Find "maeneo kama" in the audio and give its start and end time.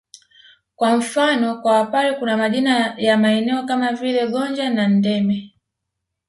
3.17-3.93